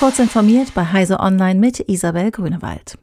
Kurz 0.00 0.18
informiert 0.18 0.72
bei 0.72 0.86
Heise 0.86 1.20
Online 1.20 1.60
mit 1.60 1.78
Isabel 1.80 2.30
Grünewald. 2.30 2.96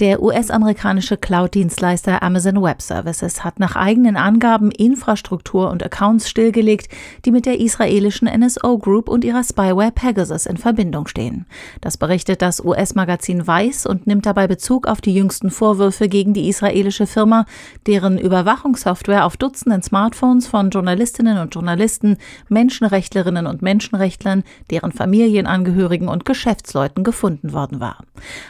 Der 0.00 0.20
US-amerikanische 0.20 1.16
Cloud-Dienstleister 1.16 2.24
Amazon 2.24 2.60
Web 2.60 2.82
Services 2.82 3.44
hat 3.44 3.60
nach 3.60 3.76
eigenen 3.76 4.16
Angaben 4.16 4.72
Infrastruktur 4.72 5.70
und 5.70 5.84
Accounts 5.84 6.28
stillgelegt, 6.28 6.88
die 7.24 7.30
mit 7.30 7.46
der 7.46 7.60
israelischen 7.60 8.26
NSO 8.26 8.78
Group 8.78 9.08
und 9.08 9.22
ihrer 9.22 9.44
Spyware 9.44 9.92
Pegasus 9.92 10.46
in 10.46 10.56
Verbindung 10.56 11.06
stehen. 11.06 11.46
Das 11.80 11.96
berichtet 11.96 12.42
das 12.42 12.64
US-Magazin 12.64 13.46
Weiß 13.46 13.86
und 13.86 14.08
nimmt 14.08 14.26
dabei 14.26 14.48
Bezug 14.48 14.88
auf 14.88 15.00
die 15.00 15.14
jüngsten 15.14 15.50
Vorwürfe 15.50 16.08
gegen 16.08 16.32
die 16.32 16.48
israelische 16.48 17.06
Firma, 17.06 17.46
deren 17.86 18.18
Überwachungssoftware 18.18 19.26
auf 19.26 19.36
Dutzenden 19.36 19.82
Smartphones 19.82 20.48
von 20.48 20.70
Journalistinnen 20.70 21.38
und 21.38 21.54
Journalisten, 21.54 22.16
Menschenrechtlerinnen 22.48 23.46
und 23.46 23.62
Menschenrechtlern, 23.62 24.42
deren 24.70 24.90
Familienangehörigen 24.90 26.08
und 26.08 26.24
Geschäftsleuten 26.32 27.04
gefunden 27.04 27.52
worden 27.52 27.78
war. 27.78 27.98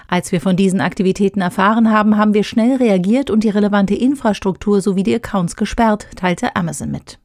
Als 0.06 0.30
wir 0.30 0.40
von 0.40 0.54
diesen 0.54 0.80
Aktivitäten 0.80 1.40
erfahren 1.40 1.90
haben, 1.90 2.16
haben 2.16 2.32
wir 2.32 2.44
schnell 2.44 2.76
reagiert 2.76 3.28
und 3.28 3.42
die 3.42 3.48
relevante 3.50 3.96
Infrastruktur 3.96 4.80
sowie 4.80 5.02
die 5.02 5.16
Accounts 5.16 5.56
gesperrt, 5.56 6.06
teilte 6.14 6.54
Amazon 6.54 6.92
mit. 6.92 7.18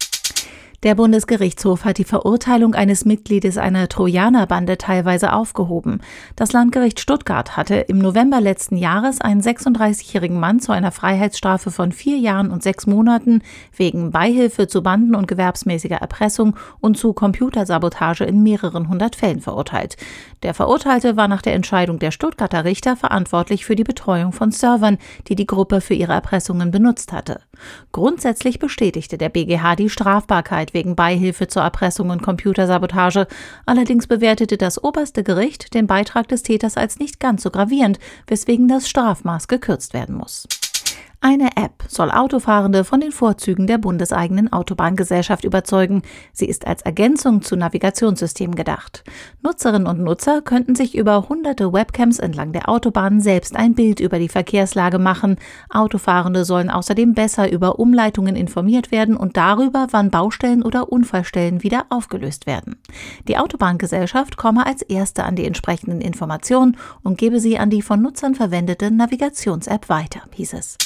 Der 0.83 0.93
Bundesgerichtshof 0.93 1.85
hat 1.85 1.97
die 1.97 2.03
Verurteilung 2.03 2.75
eines 2.75 3.03
Mitgliedes 3.03 3.57
einer 3.57 3.89
Trojanerbande 3.89 4.77
teilweise 4.77 5.33
aufgehoben. 5.33 6.01
Das 6.35 6.53
Landgericht 6.53 6.99
Stuttgart 6.99 7.57
hatte 7.57 7.77
im 7.77 7.97
November 7.97 8.39
letzten 8.39 8.77
Jahres 8.77 9.19
einen 9.19 9.41
36-jährigen 9.41 10.39
Mann 10.39 10.59
zu 10.59 10.71
einer 10.71 10.91
Freiheitsstrafe 10.91 11.71
von 11.71 11.91
vier 11.91 12.19
Jahren 12.19 12.51
und 12.51 12.61
sechs 12.61 12.85
Monaten 12.85 13.41
wegen 13.75 14.11
Beihilfe 14.11 14.67
zu 14.67 14.83
Banden- 14.83 15.15
und 15.15 15.27
gewerbsmäßiger 15.27 15.97
Erpressung 15.97 16.55
und 16.79 16.95
zu 16.95 17.13
Computersabotage 17.13 18.25
in 18.25 18.43
mehreren 18.43 18.87
hundert 18.87 19.15
Fällen 19.15 19.41
verurteilt. 19.41 19.97
Der 20.43 20.53
Verurteilte 20.53 21.17
war 21.17 21.27
nach 21.27 21.41
der 21.41 21.55
Entscheidung 21.55 21.97
der 21.97 22.11
Stuttgarter 22.11 22.65
Richter 22.65 22.95
verantwortlich 22.95 23.65
für 23.65 23.75
die 23.75 23.83
Betreuung 23.83 24.31
von 24.31 24.51
Servern, 24.51 24.99
die 25.27 25.35
die 25.35 25.47
Gruppe 25.47 25.81
für 25.81 25.95
ihre 25.95 26.13
Erpressungen 26.13 26.69
benutzt 26.69 27.11
hatte. 27.11 27.41
Grundsätzlich 27.91 28.59
bestätigte 28.59 29.17
der 29.17 29.29
BGH 29.29 29.75
die 29.75 29.89
Strafbarkeit 29.89 30.66
Strafbarkeit 30.67 30.73
wegen 30.73 30.95
Beihilfe 30.95 31.47
zur 31.47 31.63
Erpressung 31.63 32.09
und 32.09 32.21
Computersabotage. 32.21 33.27
Allerdings 33.65 34.07
bewertete 34.07 34.57
das 34.57 34.83
oberste 34.83 35.23
Gericht 35.23 35.73
den 35.73 35.87
Beitrag 35.87 36.27
des 36.27 36.43
Täters 36.43 36.77
als 36.77 36.99
nicht 36.99 37.19
ganz 37.19 37.43
so 37.43 37.49
gravierend, 37.49 37.99
weswegen 38.27 38.67
das 38.67 38.87
Strafmaß 38.87 39.47
gekürzt 39.47 39.93
werden 39.93 40.15
muss. 40.15 40.47
Eine 41.19 41.49
App 41.57 41.83
soll 41.87 42.11
Autofahrende 42.11 42.83
von 42.83 43.01
den 43.01 43.11
Vorzügen 43.11 43.65
der 43.65 43.79
bundeseigenen 43.79 44.53
Autobahngesellschaft 44.53 45.45
überzeugen. 45.45 46.03
Sie 46.31 46.45
ist 46.45 46.67
als 46.67 46.83
Ergänzung 46.83 47.41
zu 47.41 47.55
Navigationssystemen 47.55 48.55
gedacht. 48.55 49.03
Nutzerinnen 49.41 49.87
und 49.87 49.99
Nutzer 49.99 50.43
könnten 50.43 50.75
sich 50.75 50.95
über 50.95 51.27
hunderte 51.27 51.73
Webcams 51.73 52.19
entlang 52.19 52.51
der 52.51 52.69
Autobahn 52.69 53.19
selbst 53.19 53.55
ein 53.55 53.73
Bild 53.73 53.99
über 53.99 54.19
die 54.19 54.29
Verkehrslage 54.29 54.99
machen. 54.99 55.37
Autofahrende 55.71 56.45
sollen 56.45 56.69
außerdem 56.69 57.15
besser 57.15 57.51
über 57.51 57.79
Umleitungen 57.79 58.35
informiert 58.35 58.91
werden 58.91 59.17
und 59.17 59.37
darüber, 59.37 59.87
wann 59.89 60.11
Baustellen 60.11 60.61
oder 60.61 60.91
Unfallstellen 60.91 61.63
wieder 61.63 61.87
aufgelöst 61.89 62.45
werden. 62.45 62.75
Die 63.27 63.39
Autobahngesellschaft 63.39 64.37
komme 64.37 64.67
als 64.67 64.83
erste 64.83 65.23
an 65.23 65.35
die 65.35 65.45
entsprechenden 65.45 65.99
Informationen 65.99 66.77
und 67.01 67.17
gebe 67.17 67.39
sie 67.39 67.57
an 67.57 67.71
die 67.71 67.81
von 67.81 68.03
Nutzern 68.03 68.35
verwendete 68.35 68.91
Navigations-App 68.91 69.89
weiter, 69.89 70.21
hieß 70.35 70.53
es. 70.53 70.77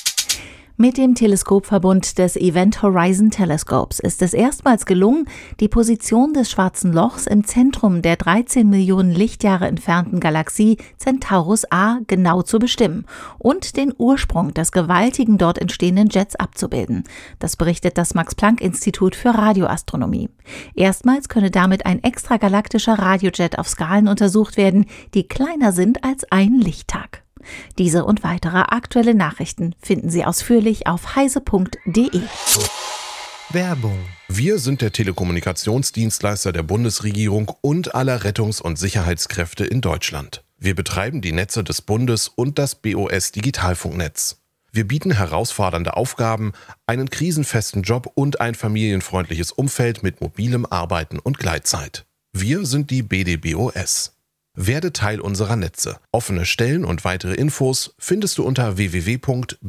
Mit 0.81 0.97
dem 0.97 1.13
Teleskopverbund 1.13 2.17
des 2.17 2.35
Event 2.35 2.81
Horizon 2.81 3.29
Telescopes 3.29 3.99
ist 3.99 4.23
es 4.23 4.33
erstmals 4.33 4.87
gelungen, 4.87 5.27
die 5.59 5.67
Position 5.67 6.33
des 6.33 6.49
Schwarzen 6.49 6.91
Lochs 6.91 7.27
im 7.27 7.43
Zentrum 7.43 8.01
der 8.01 8.15
13 8.15 8.67
Millionen 8.67 9.11
Lichtjahre 9.11 9.67
entfernten 9.67 10.19
Galaxie 10.19 10.77
Centaurus 10.97 11.71
A 11.71 11.99
genau 12.07 12.41
zu 12.41 12.57
bestimmen 12.57 13.05
und 13.37 13.77
den 13.77 13.93
Ursprung 13.95 14.55
des 14.55 14.71
gewaltigen 14.71 15.37
dort 15.37 15.59
entstehenden 15.59 16.09
Jets 16.09 16.35
abzubilden. 16.35 17.03
Das 17.37 17.57
berichtet 17.57 17.99
das 17.99 18.15
Max-Planck-Institut 18.15 19.15
für 19.15 19.35
Radioastronomie. 19.35 20.29
Erstmals 20.73 21.29
könne 21.29 21.51
damit 21.51 21.85
ein 21.85 22.03
extragalaktischer 22.03 22.97
Radiojet 22.97 23.59
auf 23.59 23.69
Skalen 23.69 24.07
untersucht 24.07 24.57
werden, 24.57 24.87
die 25.13 25.27
kleiner 25.27 25.73
sind 25.73 26.03
als 26.03 26.25
ein 26.31 26.55
Lichttag. 26.55 27.20
Diese 27.77 28.05
und 28.05 28.23
weitere 28.23 28.59
aktuelle 28.59 29.13
Nachrichten 29.13 29.75
finden 29.81 30.09
Sie 30.09 30.25
ausführlich 30.25 30.87
auf 30.87 31.15
heise.de. 31.15 32.21
Werbung. 33.53 33.99
Wir 34.29 34.59
sind 34.59 34.81
der 34.81 34.93
Telekommunikationsdienstleister 34.93 36.53
der 36.53 36.63
Bundesregierung 36.63 37.51
und 37.61 37.95
aller 37.95 38.23
Rettungs- 38.23 38.61
und 38.61 38.79
Sicherheitskräfte 38.79 39.65
in 39.65 39.81
Deutschland. 39.81 40.43
Wir 40.57 40.75
betreiben 40.75 41.21
die 41.21 41.31
Netze 41.33 41.63
des 41.63 41.81
Bundes 41.81 42.27
und 42.27 42.59
das 42.59 42.75
BOS 42.75 43.31
Digitalfunknetz. 43.31 44.37
Wir 44.71 44.87
bieten 44.87 45.11
herausfordernde 45.11 45.97
Aufgaben, 45.97 46.53
einen 46.87 47.09
krisenfesten 47.09 47.81
Job 47.81 48.09
und 48.13 48.39
ein 48.39 48.55
familienfreundliches 48.55 49.51
Umfeld 49.51 50.01
mit 50.01 50.21
mobilem 50.21 50.65
Arbeiten 50.65 51.19
und 51.19 51.37
Gleitzeit. 51.37 52.05
Wir 52.31 52.65
sind 52.65 52.89
die 52.89 53.03
BDBOS. 53.03 54.13
Werde 54.53 54.91
Teil 54.91 55.21
unserer 55.21 55.55
Netze. 55.55 55.99
Offene 56.11 56.45
Stellen 56.45 56.83
und 56.85 57.05
weitere 57.05 57.35
Infos 57.35 57.95
findest 57.97 58.37
du 58.37 58.43
unter 58.43 58.77
www.bdbos.de. 58.77 59.61